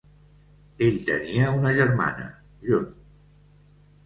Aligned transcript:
Ell 0.85 0.97
tenia 1.09 1.51
una 1.57 1.75
germana, 1.81 2.27
June. 2.71 2.91